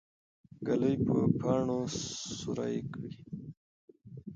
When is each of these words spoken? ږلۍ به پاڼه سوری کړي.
ږلۍ 0.65 0.95
به 1.05 1.17
پاڼه 1.39 1.79
سوری 2.39 2.77
کړي. 2.91 3.11